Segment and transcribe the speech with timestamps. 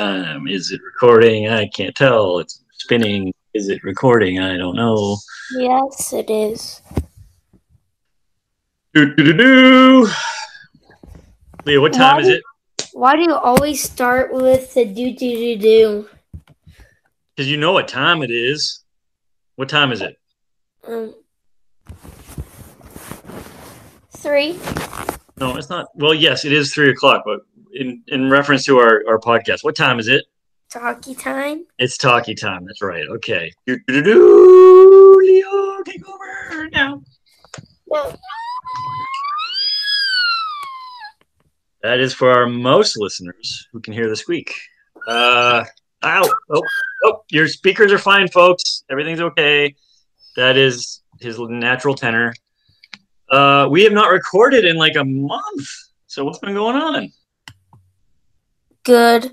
[0.00, 0.46] time.
[0.48, 1.48] Is it recording?
[1.48, 2.38] I can't tell.
[2.38, 3.32] It's spinning.
[3.54, 4.38] Is it recording?
[4.38, 5.18] I don't know.
[5.56, 6.80] Yes, it is.
[8.94, 10.08] Do do do do.
[11.64, 12.42] Leah, what time Why is do- it?
[12.92, 16.08] Why do you always start with the do do do do?
[17.34, 18.82] Because you know what time it is.
[19.56, 20.16] What time is it?
[20.86, 21.14] Um,
[24.16, 24.58] three.
[25.38, 25.86] No, it's not.
[25.94, 27.40] Well, yes, it is three o'clock, but
[27.72, 30.24] in, in reference to our, our podcast, what time is it?
[30.70, 31.64] Talkie time.
[31.78, 32.64] It's talkie time.
[32.64, 33.04] That's right.
[33.08, 33.52] Okay.
[33.66, 35.18] Do, do, do, do.
[35.18, 37.02] Leo, take over now.
[37.88, 38.14] No.
[41.82, 44.54] That is for our most listeners who can hear the squeak.
[45.08, 45.64] Uh,
[46.04, 46.28] ow.
[46.50, 46.62] Oh,
[47.04, 48.84] oh, your speakers are fine, folks.
[48.90, 49.74] Everything's okay.
[50.36, 52.34] That is his natural tenor.
[53.28, 55.68] Uh, we have not recorded in like a month.
[56.06, 57.12] So what's been going on?
[58.84, 59.32] Good.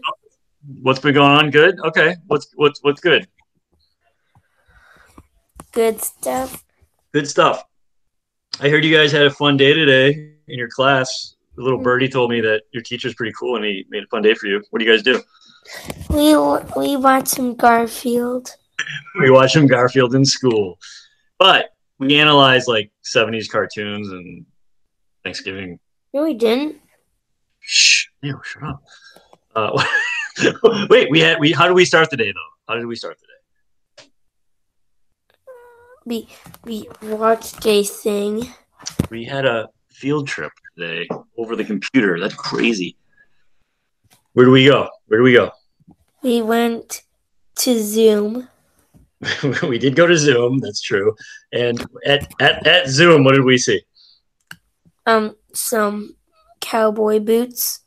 [0.82, 1.50] What's been going on?
[1.50, 1.80] Good.
[1.86, 2.16] Okay.
[2.28, 3.28] What's what's what's good?
[5.72, 6.64] Good stuff.
[7.14, 7.64] Good stuff.
[8.60, 11.36] I heard you guys had a fun day today in your class.
[11.56, 11.84] The little mm-hmm.
[11.84, 14.48] birdie told me that your teacher's pretty cool and he made a fun day for
[14.48, 14.64] you.
[14.70, 15.22] What do you guys do?
[16.10, 16.36] We
[16.76, 18.56] we watched some Garfield.
[19.20, 20.78] We watch some Garfield in school,
[21.40, 24.46] but we analyze like '70s cartoons and
[25.24, 25.80] Thanksgiving.
[26.14, 26.78] No, we didn't.
[27.60, 28.84] Shh, Leo, shut up.
[29.58, 29.84] Uh,
[30.90, 31.52] wait, we had we.
[31.52, 32.72] How did we start the day though?
[32.72, 34.10] How did we start the day?
[36.06, 36.30] We
[36.64, 38.48] we watched a thing.
[39.10, 41.08] We had a field trip today
[41.40, 42.20] over the computer.
[42.20, 42.98] That's crazy.
[44.34, 44.90] Where do we go?
[45.08, 45.50] Where do we go?
[46.22, 47.02] We went
[47.56, 48.48] to Zoom.
[49.64, 50.60] we did go to Zoom.
[50.60, 51.16] That's true.
[51.52, 53.82] And at, at, at Zoom, what did we see?
[55.08, 56.16] Um, some
[56.62, 57.80] cowboy boots.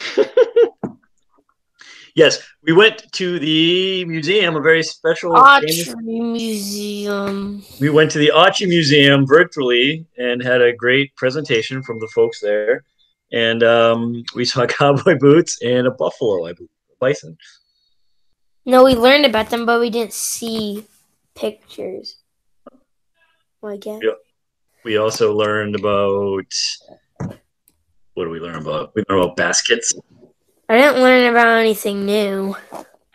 [2.18, 5.34] Yes, we went to the museum, a very special.
[5.34, 7.62] Autry Museum.
[7.80, 12.40] we went to the Autry Museum virtually and had a great presentation from the folks
[12.40, 12.82] there.
[13.30, 17.38] And um, we saw cowboy boots and a buffalo, I believe, a bison.
[18.66, 20.84] No, we learned about them, but we didn't see
[21.36, 22.16] pictures.
[23.62, 24.00] I guess.
[24.02, 24.18] Yeah.
[24.84, 26.42] We also learned about
[28.14, 28.90] what do we learn about?
[28.96, 29.94] We learned about baskets.
[30.68, 32.54] I didn't learn about anything new.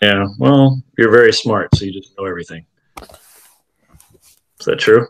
[0.01, 2.65] Yeah, well, you're very smart, so you just know everything.
[3.01, 5.07] Is that true?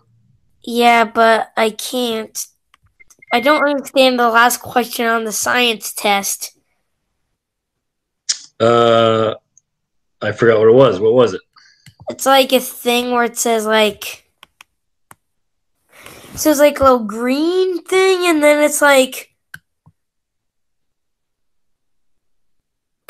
[0.62, 2.46] Yeah, but I can't.
[3.32, 6.58] I don't understand the last question on the science test.
[8.60, 9.36] Uh,
[10.22, 11.00] I forgot what it was.
[11.00, 11.42] What was it?
[12.10, 14.30] It's like a thing where it says like.
[16.36, 19.33] So it's like a little green thing, and then it's like.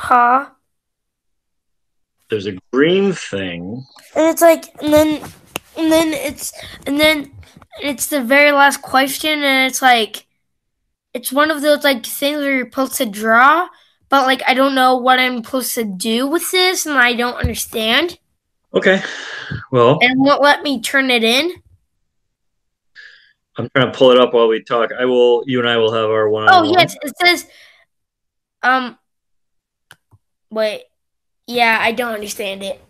[0.04, 0.54] Pa.
[2.30, 3.86] There's a green thing.
[4.16, 5.24] And it's like, and then,
[5.78, 6.52] and then it's,
[6.86, 7.32] and then
[7.82, 10.26] it's the very last question, and it's like,
[11.14, 13.68] it's one of those like things where you're supposed to draw,
[14.10, 17.36] but like I don't know what I'm supposed to do with this, and I don't
[17.36, 18.20] understand,
[18.74, 19.02] Okay.
[19.72, 21.52] Well, and won't let me turn it in.
[23.56, 24.90] I'm trying to pull it up while we talk.
[24.98, 25.44] I will.
[25.46, 26.48] You and I will have our one.
[26.50, 27.48] Oh yes, it says,
[28.64, 28.98] um,
[30.54, 30.86] wait,
[31.48, 32.82] yeah, I don't understand it.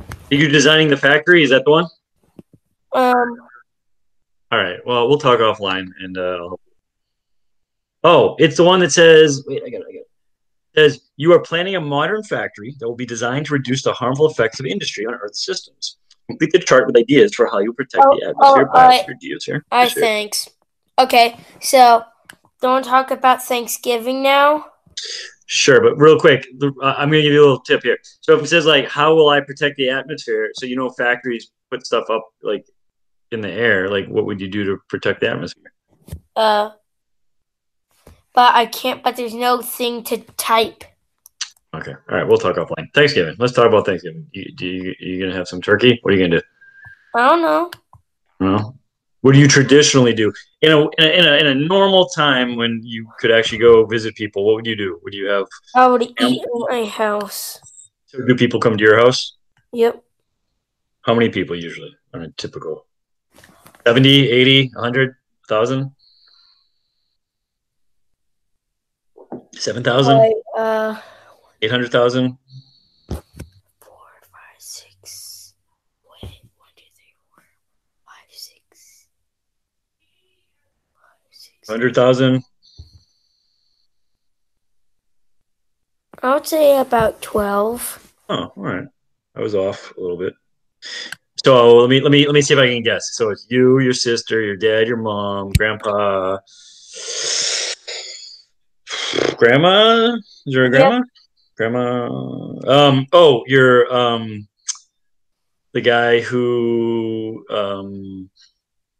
[0.00, 1.42] Are you designing the factory?
[1.42, 1.84] Is that the one?
[2.92, 3.36] Um,
[4.50, 4.78] All right.
[4.84, 5.86] Well, we'll talk offline.
[6.00, 6.48] And uh,
[8.02, 9.44] oh, it's the one that says.
[9.46, 9.86] Wait, I got it.
[9.88, 10.08] I got it.
[10.74, 13.92] It Says you are planning a modern factory that will be designed to reduce the
[13.92, 15.96] harmful effects of industry on Earth's systems.
[16.28, 19.60] Complete the chart with ideas for how you protect Oh, the atmosphere, oh, biosphere, geosphere.
[19.70, 20.00] I biosphere.
[20.00, 20.48] thanks.
[20.98, 22.02] Okay, so
[22.60, 24.66] don't talk about Thanksgiving now.
[25.46, 27.98] Sure, but real quick, uh, I'm going to give you a little tip here.
[28.20, 31.50] So if it says like, "How will I protect the atmosphere?" So you know, factories
[31.70, 32.66] put stuff up like
[33.30, 33.88] in the air.
[33.88, 35.72] Like, what would you do to protect the atmosphere?
[36.34, 36.70] Uh,
[38.34, 39.04] but I can't.
[39.04, 40.82] But there's no thing to type.
[41.74, 42.92] Okay, all right, we'll talk offline.
[42.92, 43.36] Thanksgiving.
[43.38, 44.26] Let's talk about Thanksgiving.
[44.32, 46.00] You, do you, you gonna have some turkey?
[46.02, 46.46] What are you gonna do?
[47.14, 47.70] I don't know.
[48.40, 48.76] No.
[49.20, 50.32] What do you traditionally do
[50.62, 53.84] in a, in a in a in a normal time when you could actually go
[53.86, 54.44] visit people?
[54.46, 55.00] What would you do?
[55.02, 55.46] Would you have?
[55.74, 57.60] I would eat in my house.
[58.06, 59.36] So do people come to your house?
[59.72, 60.02] Yep.
[61.02, 62.86] How many people usually on a typical?
[63.86, 65.14] 70, 80, 100,
[65.48, 65.94] 1,000?
[69.52, 70.18] 7,000?
[70.18, 70.96] Like, uh,
[71.62, 72.36] 800,000?
[73.08, 73.18] four,
[74.22, 75.54] five, six.
[76.20, 77.44] Wait, one, two, three, four,
[78.04, 79.06] five, six.
[81.66, 81.68] Six.
[81.68, 82.44] 100,000?
[86.22, 88.12] I would say about twelve.
[88.28, 88.86] Oh, all right.
[89.34, 90.32] I was off a little bit.
[91.44, 93.16] So let me let me let me see if I can guess.
[93.16, 96.38] So it's you, your sister, your dad, your mom, grandpa,
[99.36, 100.14] grandma.
[100.46, 101.02] Is there a grandma?
[101.56, 102.08] Grandma.
[102.66, 103.06] Um.
[103.12, 104.46] Oh, you're um.
[105.74, 108.30] The guy who um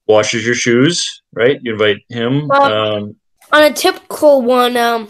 [0.07, 1.59] washes your shoes, right?
[1.63, 2.49] You invite him.
[2.49, 3.17] Well- Um.
[3.53, 5.09] On a typical one, um,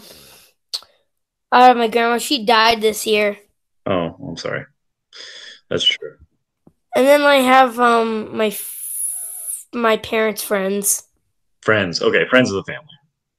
[1.51, 3.37] uh, my grandma she died this year,
[3.87, 4.65] Oh, I'm sorry.
[5.69, 6.17] That's true.
[6.95, 11.03] and then I have um my f- my parents' friends,
[11.61, 12.01] Friends.
[12.01, 12.93] Okay, friends of the family.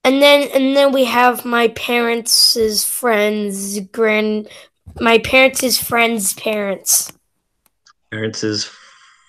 [0.04, 4.48] and then and then we have my parents' friends, grand,
[5.00, 7.12] my parents' friends' parents.
[8.10, 8.68] Parents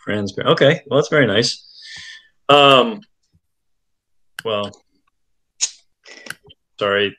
[0.04, 0.34] friends.
[0.38, 1.64] Okay, well that's very nice.
[2.50, 3.02] Um,
[4.44, 4.72] well,
[6.80, 7.16] sorry,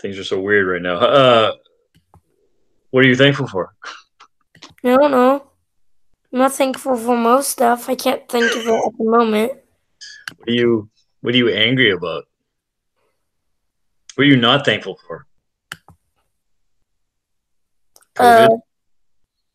[0.00, 0.96] things are so weird right now.
[0.96, 1.52] Uh,
[2.90, 3.74] what are you thankful for?
[4.84, 5.50] I don't know.
[6.32, 7.88] I'm not thankful for most stuff.
[7.88, 9.52] I can't think of it at the moment.
[10.36, 10.88] What are you
[11.20, 12.24] What are you angry about?
[14.14, 15.26] What are you not thankful for?
[18.18, 18.48] Uh,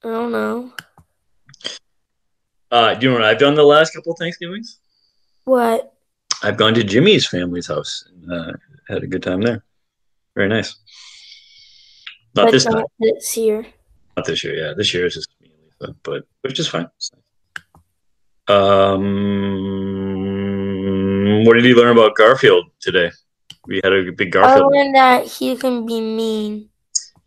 [0.04, 0.74] I don't know.
[2.72, 4.80] Uh, do you know what I've done the last couple of Thanksgivings?
[5.46, 5.94] What?
[6.44, 8.54] I've gone to Jimmy's family's house and uh,
[8.88, 9.64] had a good time there.
[10.36, 10.76] Very nice.
[12.36, 12.84] Not But this time.
[13.00, 13.66] This year.
[14.18, 14.56] Not this year.
[14.56, 16.90] Yeah, this year is just me and Lisa, but which is fine.
[18.48, 19.04] Um,
[21.46, 23.12] what did you learn about Garfield today?
[23.68, 24.74] We had a big Garfield.
[24.74, 26.70] I learned that he can be mean.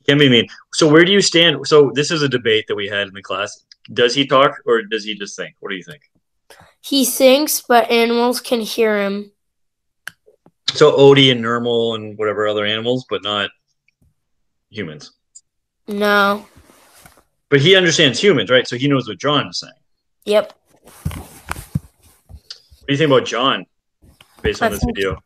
[0.07, 0.47] Can be mean.
[0.75, 1.67] So where do you stand?
[1.67, 3.65] So this is a debate that we had in the class.
[3.93, 5.55] Does he talk or does he just think?
[5.61, 6.03] What do you think?
[6.81, 9.33] He thinks, but animals can hear him.
[10.75, 13.51] So Odie and Nermal and whatever other animals, but not
[14.71, 15.13] humans.
[15.87, 16.47] No.
[17.49, 18.69] But he understands humans, right?
[18.69, 19.73] So he knows what Jon is saying.
[20.27, 20.53] Yep.
[21.15, 23.65] What do you think about Jon
[24.43, 25.19] based on I this think- video?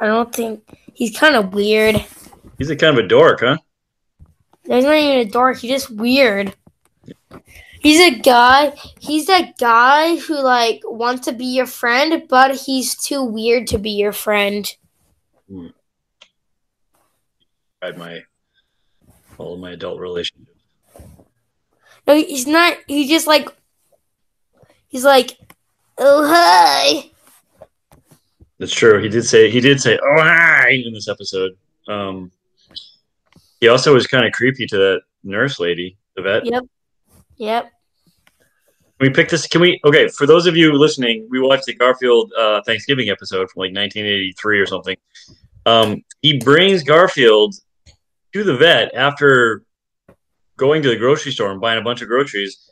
[0.00, 0.62] I don't think
[0.94, 2.04] he's kind of weird.
[2.58, 3.56] He's a kind of a dork, huh?
[4.64, 5.58] He's not even a dork.
[5.58, 6.54] He's just weird.
[7.86, 8.72] He's a guy.
[8.98, 13.78] He's that guy who like wants to be your friend, but he's too weird to
[13.78, 14.68] be your friend.
[17.80, 18.22] Had my
[19.38, 20.50] all of my adult relationships.
[22.08, 22.76] No, he's not.
[22.88, 23.48] He's just like.
[24.88, 25.38] He's like,
[25.96, 27.08] oh hi.
[28.58, 29.00] That's true.
[29.00, 31.52] He did say he did say oh hi in this episode.
[31.86, 32.32] Um,
[33.60, 36.46] he also was kind of creepy to that nurse lady, the vet.
[36.46, 36.64] Yep.
[37.36, 37.70] Yep.
[38.98, 39.46] We pick this?
[39.46, 39.80] Can we?
[39.84, 43.74] Okay, for those of you listening, we watched the Garfield uh, Thanksgiving episode from like
[43.74, 44.96] 1983 or something.
[45.66, 47.54] Um, he brings Garfield
[48.32, 49.62] to the vet after
[50.56, 52.70] going to the grocery store and buying a bunch of groceries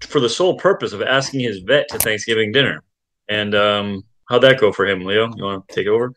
[0.00, 2.84] for the sole purpose of asking his vet to Thanksgiving dinner.
[3.28, 5.30] And um, how'd that go for him, Leo?
[5.34, 6.12] You want to take over?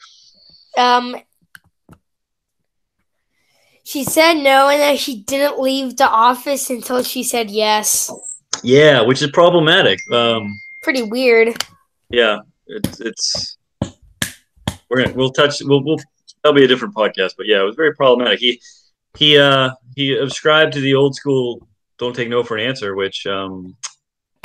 [0.78, 1.16] Um.
[3.84, 8.12] She said no, and then she didn't leave the office until she said yes.
[8.64, 10.00] Yeah, which is problematic.
[10.12, 11.56] Um, Pretty weird.
[12.10, 13.58] yeah, it's it's
[14.90, 16.00] we're gonna we'll touch we'll we'll
[16.44, 18.40] that'll be a different podcast, but yeah, it was very problematic.
[18.40, 18.62] He
[19.18, 21.68] he uh he ascribed to the old school
[21.98, 23.76] don't take no for an answer, which um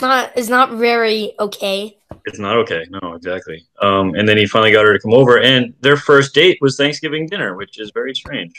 [0.01, 1.97] Not is not very okay.
[2.27, 2.85] it's not okay.
[2.91, 3.65] No, exactly.
[3.81, 6.77] Um and then he finally got her to come over and their first date was
[6.77, 8.55] Thanksgiving dinner, which is very strange.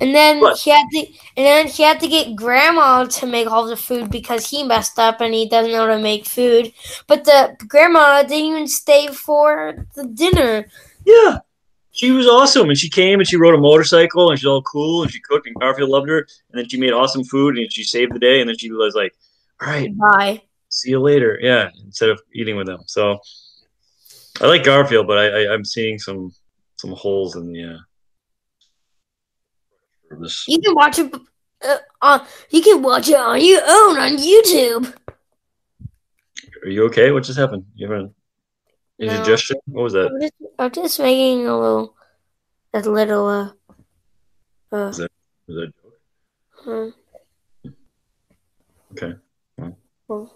[0.00, 0.58] And then What?
[0.58, 0.98] he had to,
[1.36, 4.98] and then he had to get grandma to make all the food because he messed
[4.98, 6.72] up and he doesn't know how to make food.
[7.06, 10.66] But the grandma didn't even stay for the dinner.
[11.04, 11.38] Yeah.
[11.92, 15.04] She was awesome and she came and she rode a motorcycle and she's all cool
[15.04, 17.84] and she cooked and Garfield loved her and then she made awesome food and she
[17.84, 19.14] saved the day and then she was like,
[19.62, 20.42] All right, Bye.
[20.70, 21.38] see you later.
[21.40, 22.80] Yeah, instead of eating with them.
[22.86, 23.20] So
[24.40, 26.34] I like Garfield, but I, I I'm seeing some
[26.74, 27.78] some holes in the uh,
[30.10, 30.44] this.
[30.48, 31.14] You can watch it.
[31.64, 34.94] Uh, on, you can watch it on your own on YouTube.
[36.64, 37.10] Are you okay?
[37.10, 37.64] What just happened?
[37.74, 38.12] You have a No.
[38.98, 39.56] indigestion?
[39.66, 40.10] What was that?
[40.10, 41.94] I'm just, I'm just making a little,
[42.74, 43.48] a little, uh,
[44.72, 45.10] uh, Was that
[45.48, 45.74] a joke?
[46.66, 46.90] uh,
[48.92, 49.14] Okay.
[50.08, 50.32] well,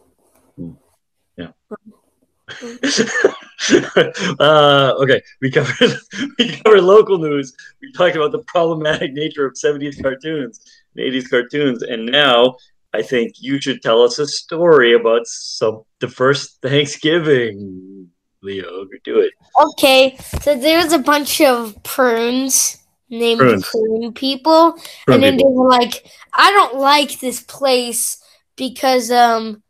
[4.41, 5.99] uh, okay, we covered
[6.39, 7.55] we covered local news.
[7.81, 10.61] We talked about the problematic nature of 70s cartoons
[10.97, 12.57] and 80s cartoons, and now
[12.95, 18.11] I think you should tell us a story about some the first Thanksgiving.
[18.41, 19.33] Leo, do it.
[19.61, 22.79] Okay, so there's a bunch of prunes
[23.11, 23.69] named Prunes.
[23.69, 24.73] Prune People.
[24.73, 25.51] Prune and then people.
[25.51, 28.23] they were like, I don't like this place
[28.57, 29.63] because um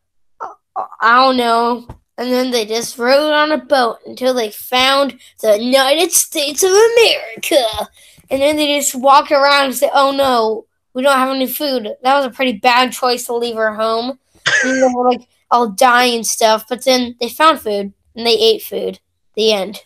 [0.76, 1.88] I- I don't know.
[2.19, 6.71] And then they just rode on a boat until they found the United States of
[6.71, 7.89] America.
[8.29, 11.89] And then they just walked around and said, Oh no, we don't have any food.
[12.03, 14.19] That was a pretty bad choice to leave our home.
[14.65, 16.67] And they were like all dying and stuff.
[16.69, 18.99] But then they found food and they ate food.
[19.37, 19.81] The end.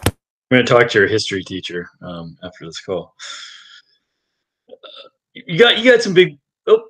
[0.00, 0.14] I'm
[0.50, 3.14] going to talk to your history teacher um, after this call.
[4.70, 4.74] Uh,
[5.34, 6.38] you got you got some big.
[6.66, 6.82] Oh,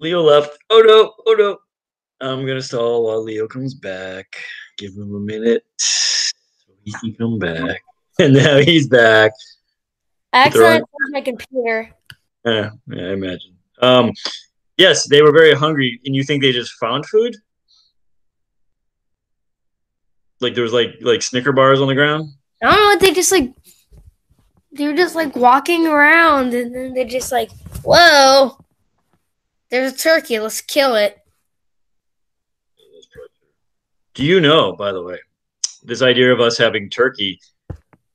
[0.00, 0.58] Leo left.
[0.70, 1.12] Oh no!
[1.26, 1.58] Oh no!
[2.22, 4.36] I'm going to stall while Leo comes back.
[4.78, 6.32] Give him a minute so
[6.84, 7.82] he can come back.
[8.18, 9.32] And now he's back.
[10.34, 11.94] I They're accidentally on- closed my computer.
[12.44, 13.56] Yeah, yeah, I imagine.
[13.80, 14.12] Um,
[14.76, 17.34] yes, they were very hungry, and you think they just found food?
[20.40, 22.34] Like there was like like Snicker bars on the ground.
[22.62, 23.06] I don't know.
[23.06, 23.50] They just like
[24.72, 27.50] they were just like walking around, and then they're just like,
[27.82, 28.58] "Whoa,
[29.70, 30.38] there's a turkey.
[30.38, 31.18] Let's kill it."
[34.14, 35.18] Do you know, by the way,
[35.82, 37.40] this idea of us having turkey?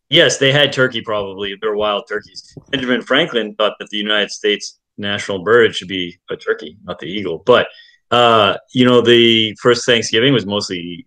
[0.10, 1.01] Yes, they had turkey.
[1.01, 2.56] Probably they're wild turkeys.
[2.70, 7.08] Benjamin Franklin thought that the United States national bird should be a turkey, not the
[7.08, 7.44] eagle.
[7.46, 7.68] But
[8.12, 11.06] uh, you know, the first Thanksgiving was mostly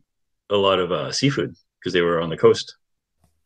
[0.50, 2.76] a lot of uh, seafood because they were on the coast.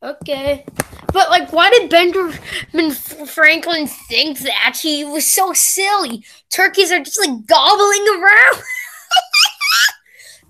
[0.03, 0.65] Okay,
[1.13, 4.77] but like, why did Benjamin Franklin think that?
[4.79, 6.23] He was so silly.
[6.49, 8.63] Turkeys are just like gobbling around.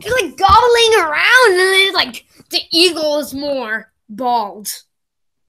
[0.02, 4.68] They're like gobbling around, and then like the eagle is more bald.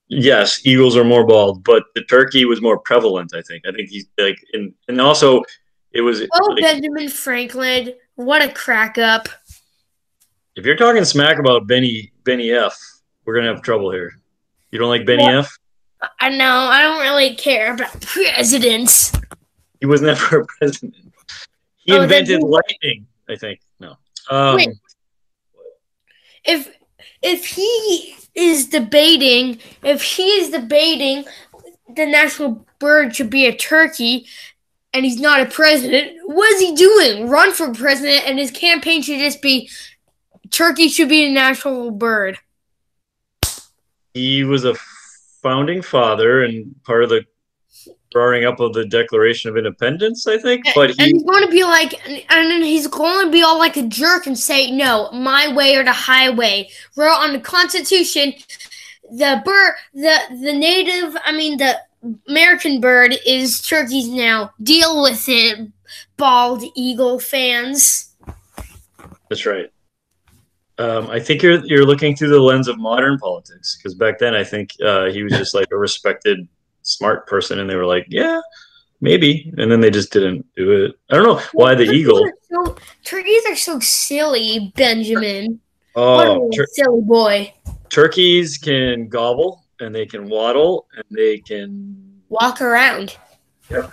[0.09, 3.33] Yes, eagles are more bald, but the turkey was more prevalent.
[3.35, 3.65] I think.
[3.67, 5.43] I think he's like, and and also
[5.91, 6.21] it was.
[6.33, 9.27] Oh, like, Benjamin Franklin, what a crack up!
[10.55, 12.77] if you're talking smack about Benny Benny F,
[13.25, 14.19] we're gonna have trouble here.
[14.71, 15.35] You don't like Benny What?
[15.35, 15.57] F?
[16.19, 16.45] I know.
[16.45, 19.11] I don't really care about presidents.
[19.79, 20.95] He was never a president.
[21.77, 23.07] He Oh, invented lightning.
[23.29, 23.59] I think.
[24.29, 24.69] Um, Wait.
[26.43, 26.69] If
[27.21, 31.25] if he is debating, if he is debating,
[31.93, 34.27] the national bird should be a turkey,
[34.93, 36.17] and he's not a president.
[36.25, 37.27] What is he doing?
[37.27, 39.69] Run for president, and his campaign should just be
[40.51, 42.37] turkey should be a national bird.
[44.13, 44.75] he was a
[45.41, 47.23] founding father and part of the
[48.11, 50.27] drawing up of the Declaration of Independence.
[50.27, 53.57] I think, but and he's going to be like, and he's going to be all
[53.57, 58.33] like a jerk and say, "No, my way or the highway." Wrote on the Constitution,
[59.11, 61.79] the bird, the the native, I mean the
[62.27, 64.51] American bird is turkeys now.
[64.61, 65.69] Deal with it,
[66.17, 68.15] bald eagle fans.
[69.29, 69.71] That's right.
[70.79, 74.35] Um, I think you're you're looking through the lens of modern politics because back then
[74.35, 76.47] I think uh, he was just like a respected,
[76.87, 78.39] smart person, and they were like, yeah,
[79.01, 80.95] maybe, and then they just didn't do it.
[81.09, 82.23] I don't know why the Turkeys eagle.
[82.25, 85.59] are so- turkeys are so silly, Benjamin.
[85.95, 87.53] Oh, tur- silly boy.
[87.89, 93.15] turkeys can gobble and they can waddle and they can Walk around.
[93.71, 93.89] Yeah.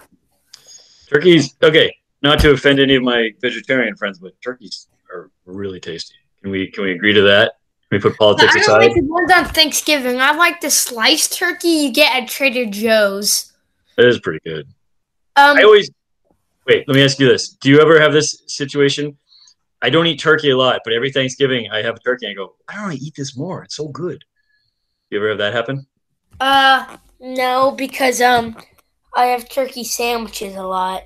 [1.09, 1.55] turkeys.
[1.63, 6.15] Okay, not to offend any of my vegetarian friends, but turkeys are really tasty.
[6.43, 7.53] Can we can we agree to that?
[7.91, 8.79] We put politics I don't aside?
[8.87, 10.21] like the ones on Thanksgiving.
[10.21, 13.53] I like the sliced turkey you get at Trader Joe's.
[13.97, 14.67] That is pretty good.
[15.37, 15.91] Um, I always
[16.67, 16.87] wait.
[16.89, 19.17] Let me ask you this: Do you ever have this situation?
[19.83, 22.35] I don't eat turkey a lot, but every Thanksgiving I have a turkey and I
[22.35, 23.63] go, I don't want to eat this more.
[23.65, 24.25] It's so good.
[25.11, 25.87] You ever have that happen?
[26.41, 28.57] uh, no, because um,
[29.15, 31.03] I have turkey sandwiches a lot,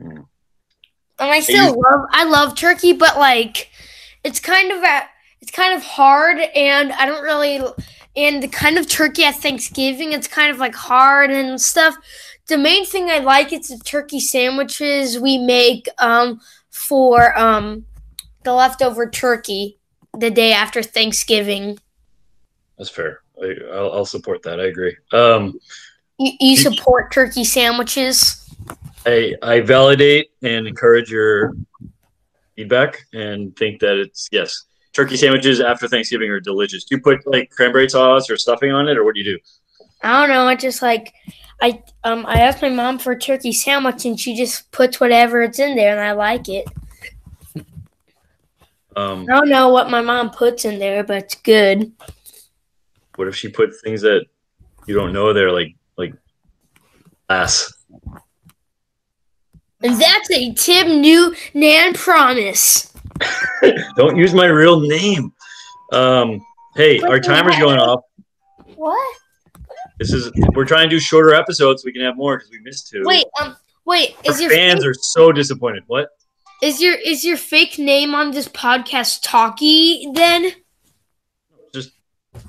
[0.00, 0.26] Mm.
[1.18, 3.70] and I still love I love turkey, but like,
[4.24, 5.08] it's kind of a
[5.40, 7.60] it's kind of hard, and I don't really
[8.16, 11.94] and the kind of turkey at Thanksgiving, it's kind of like hard and stuff.
[12.46, 16.40] The main thing I like is the turkey sandwiches we make um
[16.70, 17.84] for um
[18.44, 19.78] the leftover turkey
[20.18, 21.78] the day after Thanksgiving.
[22.78, 23.20] That's fair.
[23.42, 24.60] I, I'll, I'll support that.
[24.60, 24.96] I agree.
[25.12, 25.58] Um,
[26.18, 28.42] You, you support turkey sandwiches?
[29.04, 31.54] I I validate and encourage your
[32.54, 34.64] feedback and think that it's yes.
[34.96, 36.84] Turkey sandwiches after Thanksgiving are delicious.
[36.84, 39.38] Do you put like cranberry sauce or stuffing on it, or what do you do?
[40.02, 40.46] I don't know.
[40.46, 41.12] I just like
[41.60, 45.42] I um I asked my mom for a turkey sandwich and she just puts whatever
[45.42, 46.66] it's in there and I like it.
[48.96, 51.92] Um, I don't know what my mom puts in there, but it's good.
[53.16, 54.24] what if she put things that
[54.86, 56.14] you don't know there, like like
[57.28, 57.74] ass?
[59.82, 62.90] And that's a Tim New Nan promise.
[63.96, 65.32] Don't use my real name.
[65.92, 66.44] Um,
[66.74, 68.00] hey, our timer's going off.
[68.74, 69.16] What?
[69.98, 72.60] This is we're trying to do shorter episodes so we can have more because we
[72.60, 73.02] missed two.
[73.04, 73.56] Wait, um,
[73.86, 74.14] wait.
[74.26, 75.84] Our Is your fans fake, are so disappointed.
[75.86, 76.08] What?
[76.62, 80.08] is your is your fake name on this podcast Talkie?
[80.12, 80.52] Then
[81.72, 81.92] Just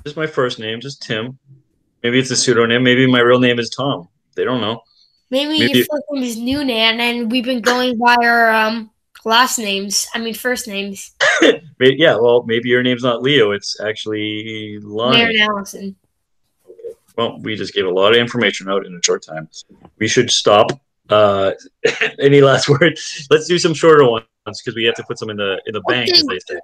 [0.04, 1.38] just my first name, just Tim.
[2.02, 2.82] Maybe it's a pseudonym.
[2.82, 4.08] Maybe my real name is Tom.
[4.36, 4.82] They don't know.
[5.30, 8.90] maybe, Maybe- your first name is Noonan, and we've been going by our um
[9.28, 10.08] last names.
[10.14, 11.14] I mean first names.
[11.80, 13.52] Yeah, well, maybe your name's not Leo.
[13.52, 15.18] It's actually Lonnie.
[15.18, 15.94] Mary Allison.
[17.16, 19.48] Well, we just gave a lot of information out in a short time.
[19.98, 20.72] We should stop.
[21.08, 21.52] Uh,
[22.20, 22.98] any last word?
[23.30, 25.82] Let's do some shorter ones because we have to put some in the in the
[25.82, 26.60] bank, as they say.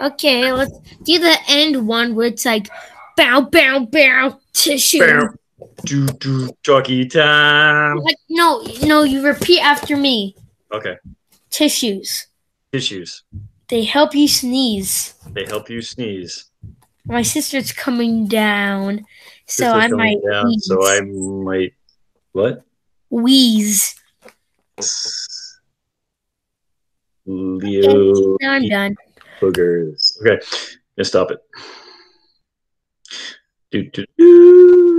[0.00, 2.68] Okay, let's do the end one where it's like
[3.16, 4.98] bow bow bow tissue.
[4.98, 5.28] Bow.
[5.84, 7.98] Do do jockey time.
[7.98, 10.36] Like, no, no, you repeat after me.
[10.72, 10.96] Okay,
[11.56, 12.26] Tissues.
[12.70, 13.22] tissues.
[13.68, 15.14] They help you sneeze.
[15.32, 16.50] They help you sneeze.
[17.06, 19.06] My sister's coming down,
[19.46, 20.66] so Sister's I coming might down, wheeze.
[20.66, 21.72] so I might
[22.32, 22.62] what?
[23.08, 23.94] wheeze.
[27.24, 28.96] Leo Now I'm done.
[29.40, 30.20] boogers.
[30.20, 30.38] Okay,
[30.96, 31.38] gonna stop it.
[33.70, 34.95] Do, do, do.